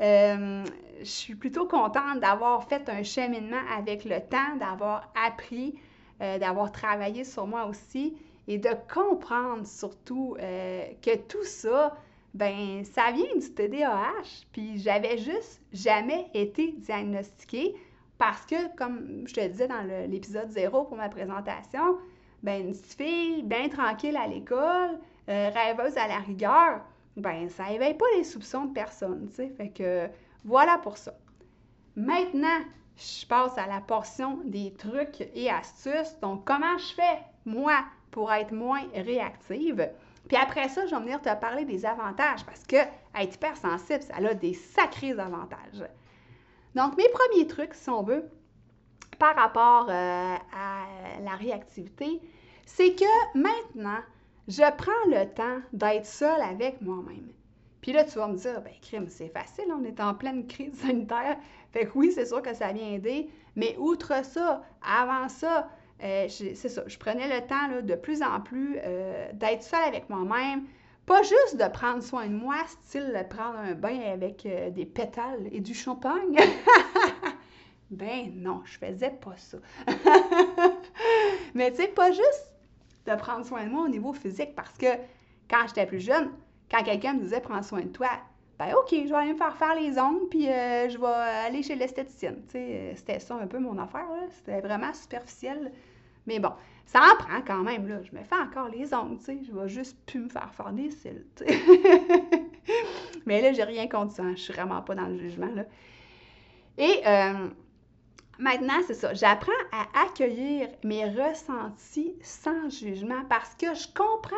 Euh, 0.00 0.64
je 1.00 1.04
suis 1.04 1.34
plutôt 1.34 1.66
contente 1.66 2.20
d'avoir 2.20 2.68
fait 2.68 2.88
un 2.88 3.02
cheminement 3.02 3.60
avec 3.76 4.04
le 4.04 4.20
temps, 4.20 4.56
d'avoir 4.58 5.12
appris, 5.26 5.78
d'avoir 6.20 6.72
travaillé 6.72 7.22
sur 7.22 7.46
moi 7.46 7.66
aussi 7.66 8.16
et 8.48 8.58
de 8.58 8.70
comprendre 8.92 9.64
surtout 9.64 10.36
que 10.36 11.16
tout 11.28 11.44
ça, 11.44 11.96
ben 12.34 12.84
ça 12.84 13.12
vient 13.12 13.36
du 13.36 13.54
TDAH, 13.54 14.46
puis 14.50 14.78
j'avais 14.78 15.16
juste 15.18 15.60
jamais 15.72 16.26
été 16.34 16.72
diagnostiquée 16.72 17.76
parce 18.18 18.44
que, 18.46 18.76
comme 18.76 19.24
je 19.26 19.34
te 19.34 19.46
disais 19.46 19.68
dans 19.68 19.82
l'épisode 20.08 20.50
0 20.50 20.84
pour 20.84 20.96
ma 20.96 21.08
présentation, 21.08 21.98
ben 22.42 22.60
une 22.60 22.72
petite 22.72 22.94
fille 22.94 23.42
bien 23.44 23.68
tranquille 23.68 24.16
à 24.16 24.26
l'école, 24.26 24.98
euh, 25.28 25.50
rêveuse 25.54 25.96
à 25.96 26.08
la 26.08 26.18
rigueur, 26.18 26.80
ben 27.18 27.48
ça 27.48 27.70
éveille 27.70 27.94
pas 27.94 28.06
les 28.16 28.24
soupçons 28.24 28.66
de 28.66 28.72
personne, 28.72 29.28
tu 29.30 29.36
sais. 29.36 29.48
Fait 29.50 29.70
que 29.70 30.08
voilà 30.44 30.78
pour 30.78 30.96
ça. 30.96 31.14
Maintenant, 31.96 32.60
je 32.96 33.26
passe 33.26 33.56
à 33.58 33.66
la 33.66 33.80
portion 33.80 34.40
des 34.44 34.72
trucs 34.74 35.20
et 35.34 35.50
astuces. 35.50 36.18
Donc, 36.20 36.44
comment 36.44 36.78
je 36.78 36.94
fais, 36.94 37.18
moi, 37.44 37.84
pour 38.10 38.32
être 38.32 38.52
moins 38.52 38.82
réactive? 38.94 39.90
Puis 40.28 40.36
après 40.36 40.68
ça, 40.68 40.86
je 40.86 40.94
vais 40.94 41.00
venir 41.00 41.20
te 41.20 41.34
parler 41.40 41.64
des 41.64 41.86
avantages 41.86 42.44
parce 42.44 42.64
que 42.64 42.76
être 42.76 43.34
hypersensible, 43.34 44.02
ça 44.02 44.16
a 44.16 44.34
des 44.34 44.54
sacrés 44.54 45.12
avantages. 45.12 45.84
Donc, 46.74 46.96
mes 46.96 47.08
premiers 47.08 47.46
trucs, 47.46 47.74
si 47.74 47.88
on 47.88 48.02
veut, 48.02 48.28
par 49.18 49.34
rapport 49.34 49.86
euh, 49.88 50.36
à 50.52 50.84
la 51.22 51.32
réactivité, 51.32 52.20
c'est 52.66 52.94
que 52.94 53.38
maintenant, 53.38 54.00
je 54.48 54.76
prends 54.76 54.90
le 55.08 55.26
temps 55.26 55.60
d'être 55.72 56.06
seule 56.06 56.40
avec 56.40 56.80
moi-même. 56.80 57.28
Puis 57.82 57.92
là, 57.92 58.04
tu 58.04 58.18
vas 58.18 58.26
me 58.26 58.36
dire, 58.36 58.60
ben 58.62 58.72
crime, 58.82 59.06
c'est 59.08 59.28
facile, 59.28 59.66
on 59.70 59.84
est 59.84 60.00
en 60.00 60.14
pleine 60.14 60.46
crise 60.46 60.74
sanitaire. 60.80 61.36
Fait 61.72 61.84
que 61.84 61.90
oui, 61.94 62.10
c'est 62.12 62.26
sûr 62.26 62.42
que 62.42 62.54
ça 62.54 62.72
vient 62.72 62.94
aider. 62.94 63.28
Mais 63.56 63.76
outre 63.78 64.24
ça, 64.24 64.62
avant 64.82 65.28
ça, 65.28 65.68
euh, 66.02 66.26
c'est 66.28 66.54
ça, 66.54 66.82
je 66.86 66.98
prenais 66.98 67.28
le 67.28 67.46
temps 67.46 67.82
de 67.82 67.94
plus 67.94 68.22
en 68.22 68.40
plus 68.40 68.78
euh, 68.82 69.30
d'être 69.34 69.62
seule 69.62 69.84
avec 69.86 70.08
moi-même, 70.08 70.64
pas 71.06 71.22
juste 71.22 71.56
de 71.56 71.68
prendre 71.68 72.02
soin 72.02 72.26
de 72.26 72.34
moi, 72.34 72.56
style 72.66 73.26
prendre 73.28 73.58
un 73.58 73.74
bain 73.74 73.98
avec 74.12 74.46
euh, 74.46 74.70
des 74.70 74.86
pétales 74.86 75.48
et 75.50 75.60
du 75.60 75.74
champagne. 75.74 76.36
ben 77.90 78.32
non, 78.36 78.62
je 78.64 78.78
faisais 78.78 79.10
pas 79.10 79.36
ça. 79.36 79.58
Mais 81.54 81.70
tu 81.70 81.78
sais, 81.78 81.88
pas 81.88 82.10
juste 82.12 82.50
de 83.08 83.14
prendre 83.16 83.44
soin 83.44 83.64
de 83.64 83.70
moi 83.70 83.84
au 83.84 83.88
niveau 83.88 84.12
physique, 84.12 84.54
parce 84.54 84.76
que 84.76 84.86
quand 85.50 85.66
j'étais 85.66 85.86
plus 85.86 86.00
jeune, 86.00 86.30
quand 86.70 86.82
quelqu'un 86.82 87.14
me 87.14 87.20
disait 87.20 87.40
prends 87.40 87.62
soin 87.62 87.80
de 87.80 87.88
toi, 87.88 88.08
ben 88.58 88.74
OK, 88.74 88.90
je 88.90 89.08
vais 89.08 89.14
aller 89.14 89.32
me 89.32 89.38
faire 89.38 89.56
faire 89.56 89.74
les 89.74 89.98
ongles, 89.98 90.28
puis 90.28 90.48
euh, 90.48 90.88
je 90.88 90.98
vais 90.98 91.06
aller 91.06 91.62
chez 91.62 91.76
l'esthéticienne. 91.76 92.42
Euh, 92.54 92.92
c'était 92.96 93.20
ça 93.20 93.36
un 93.36 93.46
peu 93.46 93.58
mon 93.60 93.78
affaire, 93.78 94.06
C'était 94.30 94.60
vraiment 94.60 94.92
superficiel. 94.92 95.72
Mais 96.26 96.40
bon, 96.40 96.50
ça 96.84 97.00
en 97.00 97.16
prend 97.16 97.40
quand 97.46 97.62
même, 97.62 97.86
là. 97.86 98.02
Je 98.02 98.16
me 98.16 98.22
fais 98.24 98.34
encore 98.34 98.68
les 98.68 98.92
ongles, 98.92 99.18
tu 99.18 99.24
sais. 99.24 99.38
Je 99.46 99.52
vais 99.52 99.68
juste 99.68 99.96
plus 100.06 100.20
me 100.20 100.28
faire 100.28 100.52
faire 100.54 100.72
des 100.72 100.90
cils. 100.90 101.24
Mais 103.26 103.40
là, 103.40 103.52
j'ai 103.52 103.62
rien 103.62 103.86
contre 103.86 104.12
ça. 104.12 104.24
Je 104.30 104.40
suis 104.40 104.52
vraiment 104.52 104.82
pas 104.82 104.94
dans 104.96 105.06
le 105.06 105.16
jugement, 105.16 105.50
là. 105.54 105.64
Et 106.78 107.00
euh, 107.06 107.48
maintenant, 108.38 108.80
c'est 108.86 108.94
ça. 108.94 109.14
J'apprends 109.14 109.52
à 109.72 110.06
accueillir 110.06 110.68
mes 110.84 111.04
ressentis 111.04 112.14
sans 112.22 112.70
jugement 112.70 113.24
parce 113.28 113.54
que 113.54 113.74
je 113.74 113.88
comprends 113.94 114.36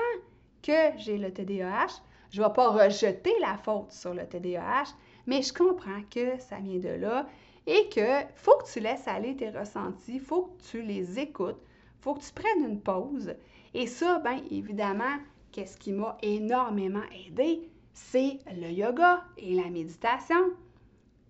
que 0.63 0.99
j'ai 0.99 1.19
le 1.19 1.33
TDAH. 1.33 2.03
Je 2.31 2.41
ne 2.41 2.47
vais 2.47 2.53
pas 2.53 2.71
rejeter 2.71 3.33
la 3.41 3.57
faute 3.59 3.93
sur 3.93 4.15
le 4.15 4.27
TDAH, 4.27 4.95
mais 5.27 5.43
je 5.43 5.53
comprends 5.53 6.03
que 6.11 6.39
ça 6.39 6.57
vient 6.57 6.79
de 6.79 7.01
là 7.01 7.27
et 7.67 7.89
que 7.89 8.23
faut 8.37 8.57
que 8.59 8.73
tu 8.73 8.81
laisses 8.81 9.07
aller 9.07 9.37
tes 9.37 9.51
ressentis, 9.51 10.19
faut 10.19 10.43
que 10.43 10.63
tu 10.71 10.83
les 10.83 11.19
écoutes, 11.19 11.61
faut 12.01 12.15
que 12.15 12.23
tu 12.23 12.33
prennes 12.33 12.65
une 12.65 12.81
pause. 12.81 13.35
Et 13.75 13.87
ça, 13.87 14.19
bien 14.21 14.43
évidemment, 14.51 15.19
qu'est-ce 15.53 15.77
qui 15.77 15.93
m'a 15.93 16.17
énormément 16.23 17.03
aidé? 17.27 17.69
C'est 17.93 18.39
le 18.55 18.71
yoga 18.71 19.25
et 19.37 19.55
la 19.55 19.69
méditation. 19.69 20.53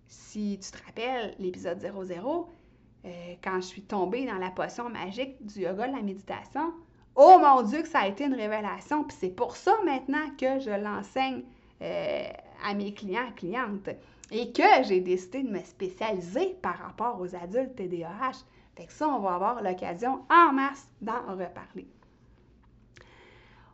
Si 0.06 0.58
tu 0.60 0.70
te 0.70 0.84
rappelles 0.84 1.34
l'épisode 1.38 1.80
00, 1.80 2.48
euh, 3.04 3.34
quand 3.42 3.56
je 3.56 3.66
suis 3.66 3.82
tombée 3.82 4.26
dans 4.26 4.38
la 4.38 4.50
potion 4.50 4.88
magique 4.88 5.44
du 5.44 5.60
yoga 5.60 5.88
de 5.88 5.96
la 5.96 6.02
méditation, 6.02 6.72
oh 7.16 7.38
mon 7.40 7.62
Dieu 7.62 7.82
que 7.82 7.88
ça 7.88 8.00
a 8.00 8.08
été 8.08 8.24
une 8.24 8.34
révélation. 8.34 9.04
Puis 9.04 9.16
c'est 9.20 9.34
pour 9.34 9.56
ça 9.56 9.72
maintenant 9.84 10.28
que 10.38 10.58
je 10.60 10.70
l'enseigne 10.70 11.42
euh, 11.82 12.28
à 12.64 12.74
mes 12.74 12.92
clients 12.92 13.32
clientes 13.36 13.88
et 14.30 14.52
que 14.52 14.84
j'ai 14.84 15.00
décidé 15.00 15.42
de 15.42 15.50
me 15.50 15.62
spécialiser 15.62 16.56
par 16.62 16.78
rapport 16.78 17.20
aux 17.20 17.34
adultes 17.34 17.74
TDAH. 17.76 18.44
Fait 18.76 18.86
que 18.86 18.92
ça, 18.92 19.08
on 19.08 19.20
va 19.20 19.34
avoir 19.34 19.62
l'occasion 19.62 20.20
en 20.30 20.52
masse 20.52 20.88
d'en 21.00 21.20
reparler. 21.28 21.86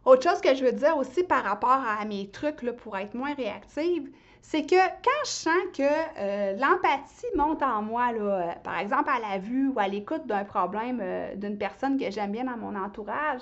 Autre 0.05 0.23
chose 0.23 0.41
que 0.41 0.55
je 0.55 0.65
veux 0.65 0.73
dire 0.73 0.97
aussi 0.97 1.25
par 1.25 1.43
rapport 1.43 1.71
à 1.71 2.05
mes 2.05 2.31
trucs 2.31 2.63
là, 2.63 2.73
pour 2.73 2.97
être 2.97 3.15
moins 3.15 3.35
réactive, 3.35 4.09
c'est 4.43 4.65
que 4.65 4.77
quand 4.77 5.25
je 5.25 5.31
sens 5.31 5.63
que 5.77 5.83
euh, 5.83 6.57
l'empathie 6.57 7.27
monte 7.35 7.63
en 7.63 7.83
moi, 7.83 8.13
là, 8.13 8.21
euh, 8.21 8.53
par 8.63 8.79
exemple 8.79 9.11
à 9.11 9.19
la 9.19 9.39
vue 9.39 9.69
ou 9.69 9.79
à 9.79 9.89
l'écoute 9.89 10.27
d'un 10.27 10.45
problème 10.45 11.01
euh, 11.03 11.35
d'une 11.35 11.59
personne 11.59 11.99
que 11.99 12.11
j'aime 12.11 12.33
bien 12.33 12.45
dans 12.45 12.57
mon 12.57 12.77
entourage, 12.77 13.41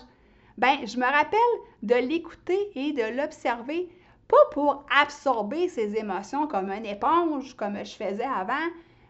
ben 0.56 0.78
je 0.86 0.96
me 0.96 1.04
rappelle 1.04 1.38
de 1.82 1.94
l'écouter 1.94 2.58
et 2.74 2.92
de 2.92 3.16
l'observer, 3.16 3.88
pas 4.28 4.36
pour 4.52 4.86
absorber 5.02 5.68
ses 5.68 5.96
émotions 5.96 6.46
comme 6.46 6.70
une 6.70 6.86
éponge, 6.86 7.54
comme 7.54 7.76
je 7.84 7.94
faisais 7.94 8.24
avant, 8.24 8.54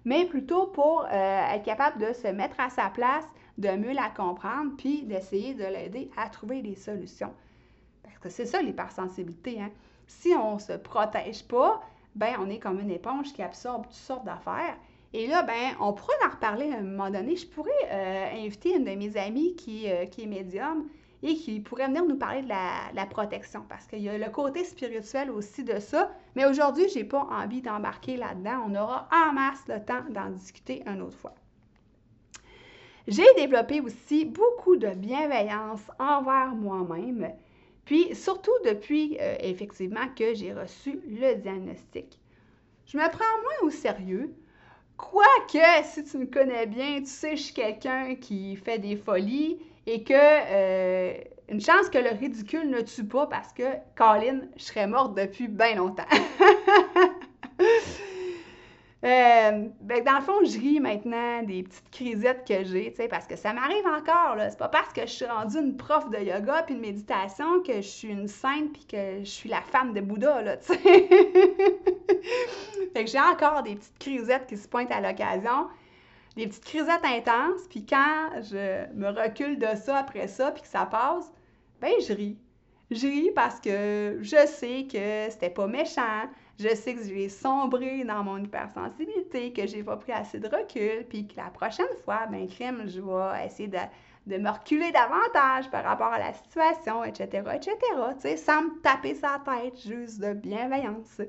mais 0.05 0.25
plutôt 0.25 0.67
pour 0.67 1.07
être 1.11 1.63
capable 1.63 1.99
de 1.99 2.13
se 2.13 2.29
mettre 2.29 2.59
à 2.61 2.71
sa 2.71 2.89
place, 2.89 3.25
de 3.59 3.69
mieux 3.69 3.93
la 3.93 4.09
comprendre, 4.09 4.73
puis 4.77 5.03
d'essayer 5.03 5.55
de 5.55 5.65
l'aider 5.65 6.11
à 6.17 6.29
trouver 6.29 6.63
des 6.63 6.75
solutions. 6.75 7.33
Parce 8.03 8.19
que 8.19 8.29
c'est 8.29 8.47
ça 8.47 8.61
l'hypersensibilité. 8.61 9.61
Hein? 9.61 9.71
Si 10.07 10.33
on 10.35 10.55
ne 10.55 10.61
se 10.61 10.73
protège 10.73 11.45
pas, 11.45 11.83
ben 12.15 12.35
on 12.41 12.49
est 12.49 12.59
comme 12.59 12.81
une 12.81 12.91
éponge 12.91 13.33
qui 13.33 13.43
absorbe 13.43 13.85
toutes 13.85 13.95
sortes 13.95 14.25
d'affaires. 14.25 14.77
Et 15.13 15.29
là, 15.29 15.43
ben, 15.43 15.77
on 15.81 15.93
pourrait 15.93 16.15
en 16.27 16.31
reparler 16.31 16.73
à 16.73 16.79
un 16.79 16.83
moment 16.83 17.11
donné. 17.11 17.37
Je 17.37 17.47
pourrais 17.47 17.71
euh, 17.91 18.45
inviter 18.45 18.75
une 18.75 18.85
de 18.85 18.91
mes 18.91 19.17
amies 19.17 19.55
qui, 19.55 19.89
euh, 19.89 20.07
qui 20.07 20.25
est 20.25 20.27
médium 20.27 20.89
et 21.23 21.37
qui 21.37 21.61
pourrait 21.61 21.87
venir 21.87 22.05
nous 22.05 22.17
parler 22.17 22.43
de 22.43 22.49
la, 22.49 23.07
protection 23.07 23.65
parce 23.69 23.87
qu'il 23.87 24.01
y 24.01 24.09
a 24.09 24.19
le 24.19 24.31
côté 24.31 24.63
spirituel 24.65 25.31
aussi 25.31 25.65
de 25.65 25.79
ça. 25.79 26.11
Mais 26.35 26.45
aujourd'hui, 26.45 26.89
je 26.89 26.99
n'ai 26.99 27.05
pas 27.05 27.27
envie 27.31 27.63
d'embarquer 27.63 28.17
là-dedans. 28.17 28.67
On 28.67 28.75
aura 28.75 29.09
en 29.11 29.33
masse 29.33 29.63
le 29.69 29.83
temps 29.83 30.03
d'en 30.11 30.31
discuter 30.31 30.83
une 30.87 31.01
autre 31.01 31.17
fois. 31.17 31.35
J'ai 33.07 33.27
développé 33.37 33.81
aussi 33.81 34.25
beaucoup 34.25 34.77
de 34.77 34.89
bienveillance 34.89 35.83
envers 35.99 36.55
moi-même, 36.55 37.31
puis 37.85 38.15
surtout 38.15 38.53
depuis 38.65 39.17
euh, 39.21 39.37
effectivement 39.41 40.09
que 40.17 40.35
j'ai 40.35 40.53
reçu 40.53 41.01
le 41.09 41.35
diagnostic. 41.35 42.19
Je 42.87 42.97
me 42.97 43.09
prends 43.11 43.43
moins 43.43 43.69
au 43.69 43.71
sérieux, 43.71 44.35
quoique 44.97 45.85
si 45.85 46.05
tu 46.05 46.19
me 46.19 46.27
connais 46.27 46.67
bien, 46.67 47.01
tu 47.01 47.07
sais 47.07 47.37
je 47.37 47.43
suis 47.43 47.55
quelqu'un 47.55 48.15
qui 48.15 48.57
fait 48.57 48.79
des 48.79 48.97
folies 48.97 49.59
et 49.87 50.03
que 50.03 50.13
euh, 50.15 51.15
une 51.49 51.61
chance 51.61 51.89
que 51.91 51.99
le 51.99 52.11
ridicule 52.11 52.71
ne 52.71 52.81
tue 52.81 53.05
pas 53.05 53.27
parce 53.27 53.53
que 53.53 53.65
Colin, 53.97 54.41
je 54.57 54.65
serais 54.65 54.87
morte 54.87 55.15
depuis 55.17 55.49
bien 55.49 55.75
longtemps. 55.77 56.05
Euh, 59.05 59.69
ben, 59.83 60.03
dans 60.03 60.17
le 60.17 60.23
fond, 60.23 60.45
je 60.45 60.59
ris 60.59 60.81
maintenant 60.81 61.43
des 61.43 61.63
petites 61.63 61.91
crisettes 61.91 62.47
que 62.49 62.65
j'ai, 62.65 62.91
tu 62.91 63.03
sais, 63.03 63.09
parce 63.09 63.27
que 63.27 63.37
ça 63.37 63.53
m'arrive 63.53 63.87
encore, 63.87 64.37
là. 64.37 64.49
C'est 64.49 64.59
pas 64.59 64.69
parce 64.69 64.95
que 64.95 65.03
je 65.03 65.13
suis 65.13 65.27
rendue 65.27 65.59
une 65.59 65.77
prof 65.77 66.09
de 66.09 66.19
yoga 66.19 66.63
puis 66.63 66.75
de 66.75 66.81
méditation 66.81 67.61
que 67.63 67.77
je 67.77 67.89
suis 67.89 68.09
une 68.09 68.29
sainte 68.29 68.73
puis 68.73 68.87
que 68.87 69.19
je 69.21 69.31
suis 69.31 69.51
la 69.51 69.61
femme 69.61 69.93
de 69.93 70.01
Bouddha, 70.01 70.41
là, 70.41 70.57
tu 70.57 70.73
sais. 70.73 70.79
fait 72.95 73.05
que 73.05 73.11
j'ai 73.11 73.21
encore 73.21 73.63
des 73.63 73.75
petites 73.75 73.99
crisettes 73.99 74.47
qui 74.47 74.57
se 74.57 74.67
pointent 74.67 74.93
à 74.93 75.03
l'occasion 75.03 75.69
des 76.37 76.49
petites 76.49 76.65
crisettes 76.65 77.05
intenses, 77.05 77.69
puis 77.71 77.87
quand 77.87 78.31
je 78.43 78.93
me 78.95 79.09
recule 79.09 79.59
de 79.59 79.77
ça 79.77 79.99
après 79.99 80.29
ça, 80.29 80.51
puis 80.51 80.63
que 80.63 80.69
ça 80.69 80.87
passe, 80.87 81.33
ben 81.81 81.93
je 82.01 82.13
ris. 82.13 82.39
Je 82.91 83.07
ris 83.07 83.31
parce 83.35 83.61
que 83.61 84.19
je 84.21 84.47
sais 84.47 84.87
que 84.91 85.31
c'était 85.31 85.51
pas 85.51 85.67
méchant, 85.67 86.29
je 86.59 86.75
sais 86.75 86.95
que 86.95 87.03
j'ai 87.05 87.29
sombré 87.29 88.05
dans 88.05 88.23
mon 88.23 88.39
hypersensibilité, 88.39 89.53
que 89.53 89.67
j'ai 89.67 89.83
pas 89.83 89.97
pris 89.97 90.13
assez 90.13 90.39
de 90.39 90.47
recul, 90.47 91.05
puis 91.09 91.27
que 91.27 91.37
la 91.37 91.51
prochaine 91.51 91.87
fois, 92.05 92.27
ben 92.31 92.47
crime, 92.49 92.85
je 92.87 93.01
vais 93.01 93.47
essayer 93.47 93.69
de, 93.69 94.39
me 94.39 94.51
reculer 94.51 94.91
davantage 94.93 95.71
par 95.71 95.85
rapport 95.85 96.13
à 96.13 96.19
la 96.19 96.33
situation, 96.33 97.05
etc., 97.05 97.43
etc., 97.55 97.77
tu 98.15 98.21
sais, 98.21 98.37
sans 98.37 98.63
me 98.63 98.81
taper 98.81 99.15
sa 99.15 99.41
tête, 99.45 99.81
juste 99.87 100.21
de 100.21 100.33
bienveillance. 100.33 101.21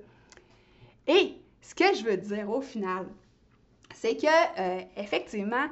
Et 1.08 1.36
ce 1.62 1.76
que 1.76 1.94
je 1.96 2.04
veux 2.04 2.18
dire 2.18 2.50
au 2.50 2.62
final, 2.62 3.08
c'est 3.94 4.16
que, 4.16 4.60
euh, 4.60 4.82
effectivement, 4.98 5.68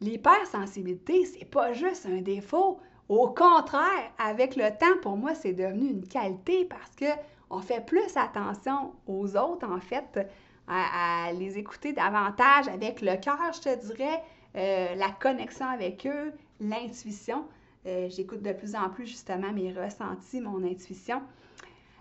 L'hypersensibilité, 0.00 1.24
c'est 1.24 1.44
pas 1.44 1.72
juste 1.72 2.06
un 2.06 2.20
défaut. 2.20 2.78
Au 3.08 3.28
contraire, 3.28 4.12
avec 4.18 4.54
le 4.54 4.70
temps, 4.78 5.00
pour 5.02 5.16
moi, 5.16 5.34
c'est 5.34 5.54
devenu 5.54 5.90
une 5.90 6.06
qualité 6.06 6.64
parce 6.66 6.94
que 6.94 7.06
on 7.50 7.60
fait 7.60 7.84
plus 7.84 8.16
attention 8.16 8.92
aux 9.06 9.36
autres, 9.36 9.66
en 9.66 9.80
fait, 9.80 10.26
à, 10.68 11.32
les 11.32 11.58
écouter 11.58 11.92
davantage 11.92 12.68
avec 12.68 13.00
le 13.00 13.16
cœur, 13.16 13.38
je 13.54 13.60
te 13.60 13.86
dirais, 13.86 14.22
euh, 14.56 14.94
la 14.94 15.10
connexion 15.10 15.66
avec 15.66 16.06
eux, 16.06 16.32
l'intuition. 16.60 17.44
Euh, 17.86 18.08
j'écoute 18.10 18.42
de 18.42 18.52
plus 18.52 18.74
en 18.74 18.90
plus 18.90 19.06
justement 19.06 19.52
mes 19.52 19.72
ressentis, 19.72 20.40
mon 20.40 20.62
intuition, 20.64 21.22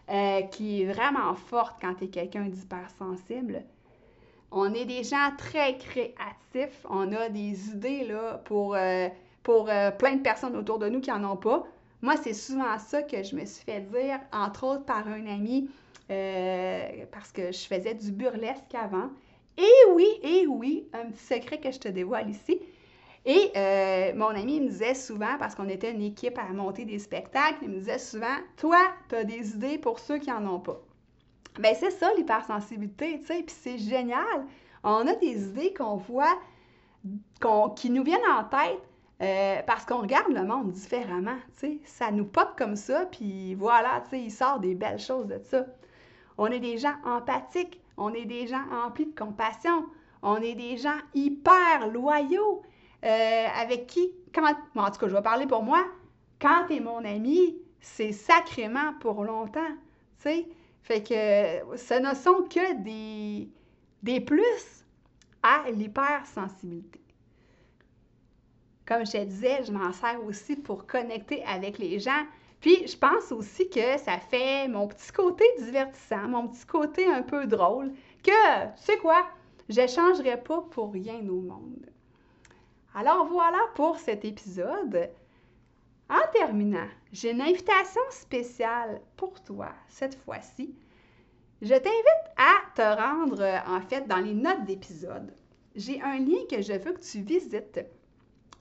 euh, 0.10 0.42
qui 0.44 0.82
est 0.82 0.86
vraiment 0.86 1.34
forte 1.36 1.78
quand 1.80 1.96
tu 1.96 2.06
es 2.06 2.08
quelqu'un 2.08 2.46
d'hypersensible. 2.46 3.64
On 4.52 4.74
est 4.74 4.86
des 4.86 5.04
gens 5.04 5.32
très 5.38 5.78
créatifs, 5.78 6.86
on 6.90 7.12
a 7.14 7.30
des 7.30 7.70
idées 7.70 8.16
pour, 8.46 8.78
pour 9.44 9.66
plein 9.66 10.16
de 10.16 10.22
personnes 10.22 10.56
autour 10.56 10.80
de 10.80 10.88
nous 10.88 11.02
qui 11.02 11.10
n'en 11.10 11.32
ont 11.32 11.36
pas. 11.36 11.68
Moi, 12.02 12.16
c'est 12.18 12.34
souvent 12.34 12.78
ça 12.78 13.02
que 13.04 13.24
je 13.24 13.36
me 13.36 13.46
suis 13.46 13.66
fait 13.66 13.82
dire, 13.82 14.20
entre 14.32 14.66
autres 14.66 14.86
par 14.86 15.08
un 15.08 15.26
ami, 15.26 15.70
parce 17.12 17.32
que 17.34 17.52
je 17.52 17.66
faisais 17.68 17.96
du 17.96 18.12
burlesque 18.12 18.76
avant. 18.76 19.10
Et 19.58 19.92
oui, 19.94 20.08
et 20.22 20.46
oui, 20.46 20.88
un 20.94 21.10
petit 21.10 21.24
secret 21.24 21.60
que 21.60 21.72
je 21.72 21.80
te 21.80 21.88
dévoile 21.88 22.30
ici, 22.30 22.60
et 23.30 23.52
euh, 23.58 24.14
mon 24.16 24.30
ami 24.30 24.62
me 24.62 24.70
disait 24.70 24.94
souvent, 24.94 25.38
parce 25.38 25.54
qu'on 25.54 25.68
était 25.68 25.92
une 25.92 26.02
équipe 26.02 26.40
à 26.40 26.46
monter 26.54 26.86
des 26.86 26.98
spectacles, 26.98 27.58
il 27.62 27.70
me 27.70 27.80
disait 27.80 28.00
souvent 28.00 28.38
Toi, 28.56 28.80
tu 29.10 29.16
as 29.16 29.26
des 29.26 29.52
idées 29.52 29.78
pour 29.78 30.00
ceux 30.00 30.18
qui 30.18 30.30
n'en 30.30 30.46
ont 30.56 30.62
pas. 30.62 30.80
Bien, 31.60 31.74
c'est 31.74 31.92
ça 31.92 32.10
l'hypersensibilité, 32.16 33.20
tu 33.20 33.26
sais, 33.26 33.44
puis 33.44 33.56
c'est 33.60 33.78
génial. 33.80 34.46
On 34.82 35.06
a 35.06 35.16
des 35.16 35.50
idées 35.50 35.74
qu'on 35.74 35.98
voit, 35.98 36.40
qui 37.76 37.90
nous 37.90 38.04
viennent 38.04 38.20
en 38.32 38.46
tête 38.46 38.80
euh, 39.22 39.62
parce 39.66 39.86
qu'on 39.86 40.02
regarde 40.02 40.32
le 40.32 40.44
monde 40.44 40.72
différemment, 40.72 41.38
tu. 41.60 41.80
Ça 41.86 42.12
nous 42.12 42.26
pop 42.26 42.50
comme 42.58 42.76
ça, 42.76 43.06
puis 43.06 43.56
voilà, 43.56 44.04
tu 44.10 44.18
il 44.18 44.32
sort 44.32 44.60
des 44.60 44.76
belles 44.76 45.00
choses 45.00 45.28
de 45.28 45.40
ça. 45.40 45.66
On 46.38 46.48
est 46.48 46.60
des 46.60 46.78
gens 46.78 46.94
empathiques, 47.04 47.82
on 47.98 48.14
est 48.14 48.26
des 48.26 48.48
gens 48.48 48.64
emplis 48.72 49.08
de 49.08 49.18
compassion, 49.18 49.86
on 50.22 50.38
est 50.38 50.54
des 50.54 50.78
gens 50.78 50.98
hyper 51.16 51.88
loyaux. 51.92 52.62
Euh, 53.06 53.46
avec 53.56 53.88
qui, 53.88 54.12
quand, 54.34 54.44
en 54.76 54.90
tout 54.90 55.00
cas, 55.00 55.08
je 55.08 55.14
vais 55.14 55.22
parler 55.22 55.46
pour 55.46 55.62
moi, 55.62 55.86
quand 56.42 56.66
tu 56.68 56.78
es 56.78 56.80
mon 56.80 57.06
ami, 57.06 57.56
c'est 57.80 58.12
sacrément 58.12 58.94
pour 59.00 59.24
longtemps, 59.24 59.74
tu 60.20 60.30
sais. 60.30 60.48
Fait 60.82 61.04
que 61.04 61.78
ce 61.78 61.94
ne 61.94 62.16
sont 62.16 62.48
que 62.50 62.82
des, 62.82 63.50
des 64.04 64.20
plus 64.20 64.86
à 65.44 65.70
l'hypersensibilité. 65.70 67.00
Comme 68.88 69.06
je 69.06 69.12
te 69.12 69.24
disais, 69.24 69.64
je 69.64 69.72
m'en 69.72 69.92
sers 69.92 70.24
aussi 70.24 70.56
pour 70.56 70.88
connecter 70.88 71.44
avec 71.44 71.78
les 71.78 72.00
gens. 72.00 72.26
Puis, 72.62 72.88
je 72.88 72.98
pense 72.98 73.32
aussi 73.32 73.70
que 73.70 73.98
ça 73.98 74.18
fait 74.18 74.68
mon 74.68 74.88
petit 74.88 75.12
côté 75.12 75.44
divertissant, 75.60 76.28
mon 76.28 76.48
petit 76.48 76.66
côté 76.66 77.06
un 77.06 77.22
peu 77.22 77.46
drôle, 77.46 77.92
que, 78.24 78.66
tu 78.76 78.84
sais 78.84 78.98
quoi, 78.98 79.28
je 79.70 79.82
n'échangerais 79.82 80.42
pas 80.42 80.62
pour 80.72 80.94
rien 80.94 81.20
au 81.28 81.42
monde. 81.42 81.86
Alors 82.96 83.28
voilà 83.28 83.60
pour 83.76 84.00
cet 84.00 84.26
épisode. 84.26 85.10
En 86.10 86.32
terminant, 86.34 86.88
j'ai 87.12 87.32
une 87.32 87.42
invitation 87.42 88.02
spéciale 88.10 89.02
pour 89.18 89.44
toi 89.44 89.70
cette 89.88 90.16
fois-ci. 90.16 90.74
Je 91.62 91.76
t'invite 91.76 92.28
à 92.38 92.54
te 92.74 93.02
rendre 93.02 93.44
en 93.68 93.82
fait 93.82 94.08
dans 94.08 94.18
les 94.18 94.34
notes 94.34 94.64
d'épisode. 94.64 95.34
J'ai 95.76 96.02
un 96.02 96.18
lien 96.18 96.40
que 96.50 96.62
je 96.62 96.74
veux 96.74 96.94
que 96.94 97.02
tu 97.02 97.22
visites 97.22 97.86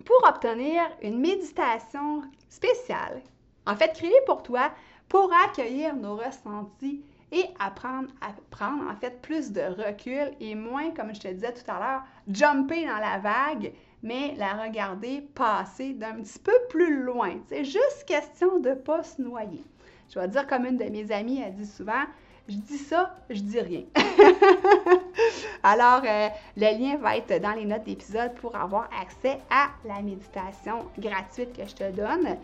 pour 0.05 0.29
obtenir 0.29 0.83
une 1.03 1.19
méditation 1.21 2.23
spéciale, 2.49 3.23
en 3.67 3.77
fait 3.77 3.93
créée 3.95 4.21
pour 4.27 4.43
toi 4.43 4.71
pour 5.09 5.31
accueillir 5.45 5.95
nos 5.95 6.17
ressentis 6.17 7.03
et 7.33 7.45
apprendre 7.59 8.09
à 8.21 8.29
prendre 8.51 8.89
en 8.91 8.97
fait 8.97 9.21
plus 9.21 9.53
de 9.53 9.61
recul 9.61 10.33
et 10.41 10.55
moins, 10.55 10.91
comme 10.93 11.15
je 11.15 11.21
te 11.21 11.29
disais 11.29 11.53
tout 11.53 11.69
à 11.71 11.79
l'heure, 11.79 12.03
jumper 12.29 12.87
dans 12.87 12.99
la 12.99 13.19
vague 13.19 13.73
mais 14.03 14.35
la 14.37 14.55
regarder 14.55 15.23
passer 15.35 15.93
d'un 15.95 16.15
petit 16.21 16.39
peu 16.39 16.53
plus 16.69 17.03
loin. 17.03 17.35
C'est 17.49 17.65
juste 17.65 18.05
question 18.07 18.61
de 18.61 18.71
ne 18.71 18.75
pas 18.75 19.03
se 19.03 19.21
noyer. 19.21 19.65
Je 20.11 20.21
vais 20.21 20.29
dire 20.29 20.47
comme 20.47 20.67
une 20.67 20.77
de 20.77 20.85
mes 20.85 21.11
amies 21.11 21.43
a 21.43 21.51
dit 21.51 21.67
souvent, 21.67 22.05
je 22.49 22.57
dis 22.57 22.79
ça, 22.79 23.15
je 23.31 23.41
dis 23.41 23.61
rien. 23.61 23.83
Alors, 25.63 26.03
euh, 26.05 26.29
le 26.57 26.79
lien 26.79 26.97
va 26.97 27.17
être 27.17 27.41
dans 27.41 27.53
les 27.53 27.65
notes 27.65 27.85
d'épisode 27.85 28.35
pour 28.37 28.55
avoir 28.57 28.89
accès 29.01 29.39
à 29.51 29.69
la 29.85 30.01
méditation 30.01 30.87
gratuite 30.99 31.57
que 31.57 31.67
je 31.67 31.75
te 31.75 31.91
donne. 31.91 32.37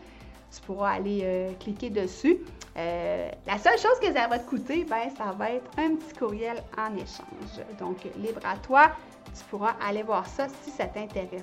Tu 0.55 0.61
pourras 0.67 0.93
aller 0.93 1.21
euh, 1.23 1.53
cliquer 1.61 1.89
dessus. 1.91 2.39
Euh, 2.77 3.31
la 3.47 3.59
seule 3.59 3.79
chose 3.79 3.99
que 4.01 4.13
ça 4.13 4.27
va 4.27 4.39
te 4.39 4.49
coûter, 4.49 4.85
ben, 4.85 5.09
ça 5.17 5.33
va 5.39 5.51
être 5.51 5.71
un 5.79 5.95
petit 5.97 6.15
courriel 6.19 6.63
en 6.77 6.95
échange. 6.97 7.65
Donc, 7.79 7.99
libre 8.17 8.41
à 8.45 8.57
toi 8.57 8.93
tu 9.35 9.45
pourras 9.45 9.75
aller 9.87 10.03
voir 10.03 10.27
ça 10.27 10.47
si 10.63 10.71
ça 10.71 10.87
t'intéresse. 10.87 11.43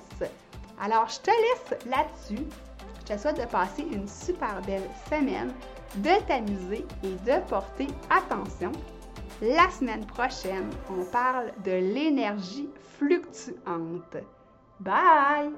Alors, 0.80 1.08
je 1.08 1.20
te 1.20 1.30
laisse 1.30 1.84
là-dessus. 1.86 2.44
Je 3.10 3.16
te 3.16 3.20
souhaite 3.20 3.40
de 3.40 3.46
passer 3.46 3.82
une 3.82 4.06
super 4.06 4.62
belle 4.62 4.88
semaine, 5.08 5.52
de 5.96 6.24
t'amuser 6.28 6.86
et 7.02 7.14
de 7.28 7.44
porter 7.48 7.88
attention. 8.08 8.70
La 9.42 9.68
semaine 9.70 10.06
prochaine, 10.06 10.70
on 10.88 11.04
parle 11.06 11.50
de 11.64 11.72
l'énergie 11.72 12.68
fluctuante. 12.98 14.16
Bye! 14.78 15.50